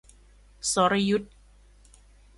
[0.71, 1.27] สรยุทธ